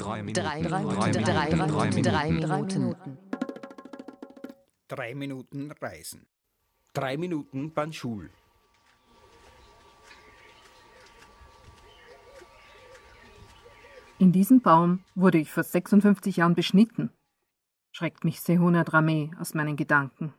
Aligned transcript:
Drei 0.00 0.22
Minuten. 0.22 0.42
Drei 0.42 0.62
Minuten. 0.62 1.12
Drei 1.12 1.50
Minuten. 1.50 2.02
Drei 2.02 2.32
Minuten. 2.32 3.18
Drei 4.88 5.14
Minuten 5.14 5.70
Reisen. 5.72 6.26
Drei 6.94 7.18
Minuten 7.18 7.74
Banjul. 7.74 8.30
In 14.18 14.32
diesem 14.32 14.62
Baum 14.62 15.04
wurde 15.14 15.36
ich 15.36 15.52
vor 15.52 15.64
56 15.64 16.36
Jahren 16.36 16.54
beschnitten, 16.54 17.10
schreckt 17.92 18.24
mich 18.24 18.40
Sehuna 18.40 18.84
Drame 18.84 19.32
aus 19.38 19.52
meinen 19.52 19.76
Gedanken. 19.76 20.32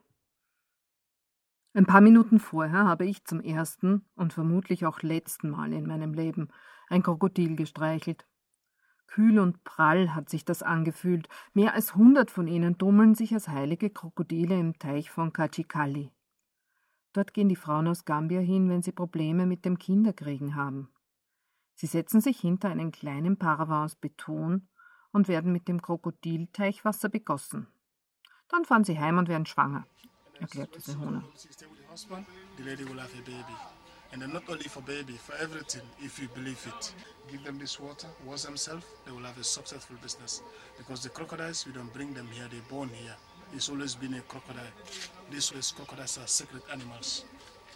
Ein 1.74 1.86
paar 1.86 2.02
Minuten 2.02 2.40
vorher 2.40 2.86
habe 2.86 3.06
ich 3.06 3.26
zum 3.26 3.42
ersten 3.42 4.06
und 4.16 4.34
vermutlich 4.34 4.88
auch 4.88 5.04
letzten 5.04 5.52
Mal 5.52 5.72
in 5.72 5.86
meinem 5.86 6.16
Leben 6.16 6.50
ein 6.90 7.04
Krokodil 7.04 7.56
gestreichelt. 7.56 8.26
Kühl 9.12 9.40
und 9.40 9.66
prall 9.66 10.16
hat 10.16 10.30
sich 10.30 10.46
das 10.46 10.64
angefühlt. 10.64 11.28
Mehr 11.54 11.74
als 11.74 11.96
hundert 11.96 12.32
von 12.32 12.48
ihnen 12.48 12.78
tummeln 12.78 13.14
sich 13.14 13.34
als 13.34 13.50
heilige 13.50 13.90
Krokodile 13.90 14.58
im 14.58 14.80
Teich 14.80 15.12
von 15.12 15.34
Kachikali. 15.34 16.12
Dort 17.12 17.34
gehen 17.34 17.50
die 17.50 17.58
Frauen 17.58 17.90
aus 17.90 18.06
Gambia 18.06 18.40
hin, 18.40 18.70
wenn 18.70 18.82
sie 18.82 18.94
Probleme 18.94 19.46
mit 19.46 19.66
dem 19.66 19.78
Kinderkriegen 19.78 20.56
haben. 20.56 20.90
Sie 21.76 21.88
setzen 21.88 22.22
sich 22.22 22.40
hinter 22.40 22.70
einen 22.70 22.94
kleinen 22.94 23.38
Paravan 23.38 23.84
aus 23.84 23.96
Beton 23.96 24.70
und 25.12 25.28
werden 25.28 25.52
mit 25.52 25.68
dem 25.68 25.82
Krokodilteichwasser 25.82 27.10
begossen. 27.10 27.68
Dann 28.48 28.64
fahren 28.64 28.86
sie 28.86 28.98
heim 28.98 29.18
und 29.18 29.28
werden 29.28 29.46
schwanger, 29.46 29.86
erklärte 30.40 30.80
Sehona. 30.80 31.22
And 34.14 34.34
not 34.34 34.44
only 34.50 34.68
for 34.68 34.82
baby, 34.82 35.14
for 35.14 35.36
everything, 35.42 35.84
if 36.00 36.20
you 36.20 36.28
believe 36.36 36.62
it. 36.68 36.94
Give 37.32 37.44
them 37.44 37.58
this 37.58 37.80
water, 37.80 38.08
wash 38.26 38.44
themselves, 38.44 38.86
they 39.06 39.12
will 39.12 39.24
have 39.24 39.40
a 39.40 39.44
successful 39.44 39.96
business. 40.04 40.42
Because 40.78 41.02
the 41.04 41.10
crocodiles, 41.10 41.66
we 41.66 41.72
don't 41.72 41.94
bring 41.94 42.14
them 42.14 42.28
here, 42.32 42.48
they're 42.52 42.70
born 42.70 42.90
here. 42.90 43.16
It's 43.54 43.70
always 43.70 43.96
been 43.96 44.14
a 44.16 44.22
crocodile. 44.22 44.72
These 45.32 45.54
ways, 45.54 45.72
crocodiles 45.72 46.18
are 46.18 46.28
sacred 46.28 46.64
animals. 46.74 47.26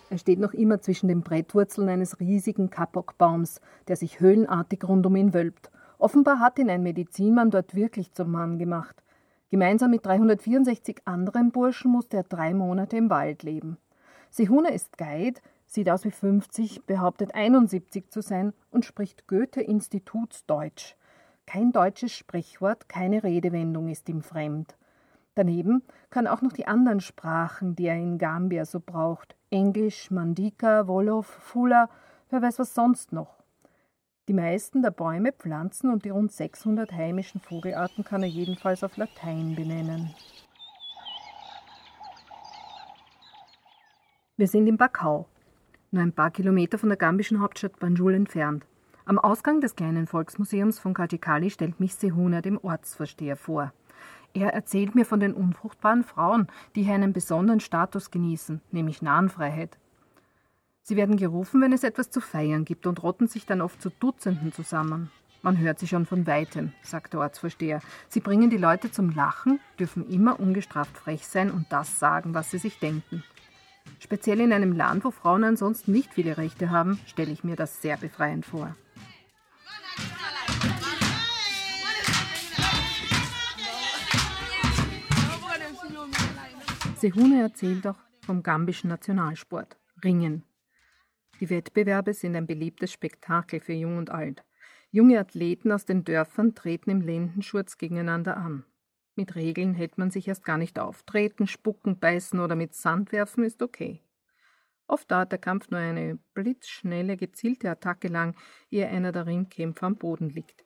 Er 0.10 0.18
steht 0.20 0.40
noch 0.40 0.54
immer 0.54 0.82
zwischen 0.82 1.08
den 1.08 1.22
Brettwurzeln 1.22 1.90
eines 1.90 2.20
riesigen 2.20 2.70
Kapokbaums, 2.70 3.60
der 3.88 3.96
sich 3.96 4.20
höhlenartig 4.20 4.84
rund 4.84 5.06
um 5.06 5.16
ihn 5.16 5.34
wölbt. 5.34 5.72
Offenbar 5.98 6.40
hat 6.40 6.60
ihn 6.60 6.70
ein 6.70 6.84
Medizinmann 6.84 7.50
dort 7.50 7.76
wirklich 7.76 8.12
zum 8.12 8.32
Mann 8.32 8.60
gemacht. 8.60 9.02
Gemeinsam 9.50 9.92
mit 9.92 10.06
364 10.06 11.02
anderen 11.06 11.52
Burschen 11.52 11.92
musste 11.92 12.18
er 12.18 12.24
drei 12.24 12.54
Monate 12.54 12.98
im 12.98 13.10
Wald 13.10 13.44
leben. 13.44 13.78
Sehuna 14.30 14.70
ist 14.70 14.98
Guide, 14.98 15.40
sieht 15.76 15.90
aus 15.90 16.06
wie 16.06 16.12
50, 16.12 16.86
behauptet 16.86 17.36
71 17.36 18.10
zu 18.10 18.22
sein 18.22 18.54
und 18.72 18.86
spricht 18.86 19.28
Goethe-Institutsdeutsch. 19.28 20.96
Kein 21.46 21.72
deutsches 21.72 22.14
Sprichwort, 22.14 22.90
keine 22.90 23.24
Redewendung 23.24 23.90
ist 23.90 24.10
ihm 24.10 24.24
fremd. 24.24 24.76
Daneben 25.36 25.84
kann 26.10 26.28
auch 26.28 26.42
noch 26.42 26.54
die 26.54 26.66
anderen 26.66 27.02
Sprachen, 27.02 27.76
die 27.76 27.88
er 27.88 27.98
in 27.98 28.18
Gambia 28.18 28.66
so 28.66 28.80
braucht. 28.80 29.36
Englisch, 29.50 30.10
Mandika, 30.10 30.88
Wolof, 30.88 31.28
Fula, 31.28 31.90
wer 32.30 32.42
weiß 32.42 32.58
was 32.60 32.74
sonst 32.74 33.12
noch. 33.12 33.44
Die 34.28 34.34
meisten 34.34 34.82
der 34.82 34.92
Bäume, 34.92 35.34
Pflanzen 35.34 35.92
und 35.92 36.06
die 36.06 36.10
rund 36.10 36.32
600 36.32 36.92
heimischen 36.94 37.42
Vogelarten 37.42 38.04
kann 38.04 38.24
er 38.24 38.30
jedenfalls 38.30 38.84
auf 38.84 38.98
Latein 38.98 39.56
benennen. 39.56 40.16
Wir 44.38 44.48
sind 44.48 44.68
in 44.68 44.78
Bakau, 44.78 45.28
nur 45.96 46.04
ein 46.04 46.14
paar 46.14 46.30
Kilometer 46.30 46.78
von 46.78 46.90
der 46.90 46.98
gambischen 46.98 47.42
Hauptstadt 47.42 47.80
Banjul 47.80 48.14
entfernt. 48.14 48.66
Am 49.06 49.18
Ausgang 49.18 49.62
des 49.62 49.76
kleinen 49.76 50.08
Volksmuseums 50.08 50.78
von 50.78 50.94
Kajikali 50.94 51.50
stellt 51.50 51.80
mich 51.80 51.96
Sehuna 51.96 52.42
dem 52.42 52.60
Ortsvorsteher 52.62 53.36
vor. 53.36 53.74
Er 54.34 54.54
erzählt 54.54 54.96
mir 54.96 55.06
von 55.06 55.20
den 55.20 55.34
unfruchtbaren 55.34 56.04
Frauen, 56.04 56.48
die 56.76 56.84
hier 56.84 56.94
einen 56.94 57.14
besonderen 57.14 57.62
Status 57.62 58.12
genießen, 58.12 58.62
nämlich 58.72 59.02
Nahenfreiheit. 59.02 59.78
Sie 60.82 60.98
werden 60.98 61.18
gerufen, 61.18 61.62
wenn 61.62 61.74
es 61.74 61.84
etwas 61.84 62.12
zu 62.12 62.20
feiern 62.20 62.66
gibt 62.66 62.86
und 62.86 63.02
rotten 63.02 63.28
sich 63.28 63.46
dann 63.46 63.62
oft 63.62 63.82
zu 63.82 63.90
Dutzenden 63.90 64.52
zusammen. 64.52 65.10
Man 65.42 65.58
hört 65.60 65.80
sie 65.80 65.88
schon 65.88 66.06
von 66.06 66.28
weitem, 66.28 66.74
sagt 66.82 67.14
der 67.14 67.22
Ortsvorsteher. 67.22 67.80
Sie 68.10 68.20
bringen 68.20 68.50
die 68.50 68.58
Leute 68.58 68.92
zum 68.92 69.12
Lachen, 69.12 69.60
dürfen 69.80 70.10
immer 70.10 70.40
ungestraft 70.40 70.98
frech 70.98 71.26
sein 71.28 71.52
und 71.52 71.68
das 71.70 72.00
sagen, 72.00 72.34
was 72.34 72.52
sie 72.52 72.58
sich 72.58 72.80
denken. 72.80 73.24
Speziell 74.06 74.40
in 74.40 74.54
einem 74.54 74.72
Land, 74.72 75.04
wo 75.04 75.10
Frauen 75.10 75.44
ansonsten 75.44 75.92
nicht 75.92 76.14
viele 76.14 76.38
Rechte 76.38 76.70
haben, 76.70 77.00
stelle 77.08 77.32
ich 77.32 77.44
mir 77.44 77.56
das 77.56 77.82
sehr 77.82 77.98
befreiend 77.98 78.46
vor. 78.46 78.76
Sehune 86.98 87.42
erzählt 87.42 87.88
auch 87.88 87.98
vom 88.24 88.44
gambischen 88.44 88.92
Nationalsport, 88.92 89.76
Ringen. 90.04 90.44
Die 91.40 91.50
Wettbewerbe 91.50 92.14
sind 92.14 92.36
ein 92.36 92.46
beliebtes 92.46 92.92
Spektakel 92.92 93.60
für 93.60 93.74
Jung 93.74 93.98
und 93.98 94.12
Alt. 94.12 94.44
Junge 94.92 95.20
Athleten 95.20 95.72
aus 95.72 95.86
den 95.86 96.04
Dörfern 96.04 96.54
treten 96.54 96.92
im 96.92 97.02
Lendenschurz 97.02 97.80
gegeneinander 97.80 98.38
an. 98.38 98.66
Mit 99.18 99.36
Regeln 99.36 99.74
hält 99.74 99.98
man 99.98 100.12
sich 100.12 100.28
erst 100.28 100.44
gar 100.44 100.58
nicht 100.58 100.78
auf. 100.78 101.04
Treten, 101.04 101.48
spucken, 101.48 102.00
beißen 102.00 102.38
oder 102.40 102.58
mit 102.58 102.74
Sand 102.76 103.14
werfen 103.14 103.46
ist 103.46 103.62
okay. 103.62 104.02
Oft 104.88 105.10
dauert 105.10 105.32
der 105.32 105.40
Kampf 105.40 105.70
nur 105.70 105.80
eine 105.80 106.20
blitzschnelle, 106.34 107.16
gezielte 107.16 107.70
Attacke 107.70 108.10
lang, 108.10 108.36
ehe 108.70 108.88
einer 108.88 109.14
der 109.14 109.26
Ringkämpfer 109.26 109.88
am 109.88 109.96
Boden 109.96 110.30
liegt. 110.30 110.66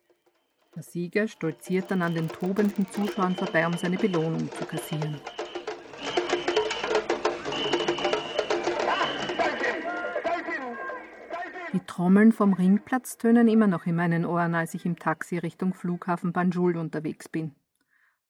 Der 0.74 0.82
Sieger 0.82 1.28
stolziert 1.28 1.90
dann 1.92 2.02
an 2.02 2.14
den 2.14 2.28
tobenden 2.28 2.86
Zuschauern 2.88 3.36
vorbei, 3.36 3.66
um 3.66 3.74
seine 3.74 3.96
Belohnung 3.96 4.50
zu 4.50 4.64
kassieren. 4.66 5.20
Die 11.72 11.80
Trommeln 11.86 12.32
vom 12.32 12.52
Ringplatz 12.52 13.16
tönen 13.16 13.46
immer 13.46 13.68
noch 13.68 13.86
in 13.86 13.94
meinen 13.94 14.26
Ohren, 14.26 14.56
als 14.56 14.74
ich 14.74 14.84
im 14.84 14.98
Taxi 14.98 15.38
Richtung 15.38 15.72
Flughafen 15.72 16.32
Banjul 16.32 16.76
unterwegs 16.76 17.28
bin. 17.28 17.54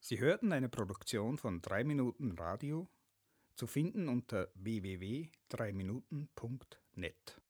Sie 0.00 0.18
hörten 0.18 0.50
eine 0.50 0.68
Produktion 0.68 1.38
von 1.38 1.62
3 1.62 1.84
Minuten 1.84 2.32
Radio, 2.32 2.88
zu 3.54 3.68
finden 3.68 4.08
unter 4.08 4.48
www.3minuten.net. 4.56 7.40